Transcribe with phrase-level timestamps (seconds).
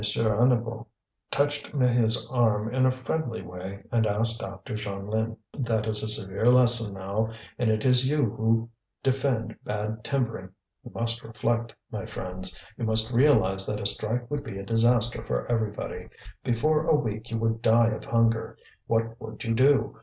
[0.01, 0.87] Hennebeau
[1.29, 5.37] touched Maheu's arm in a friendly way and asked after Jeanlin.
[5.59, 8.71] "That is a severe lesson now, and it is you who
[9.03, 10.49] defend bad timbering.
[10.83, 15.23] You must reflect, my friends; you must realize that a strike would be a disaster
[15.23, 16.07] for everybody.
[16.43, 18.57] Before a week you would die of hunger.
[18.87, 19.99] What would you do?